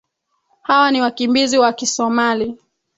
hawa 0.61 0.91
ni 0.91 1.01
wakimbizi 1.01 1.57
wa 1.57 1.73
kisomali 1.73 2.57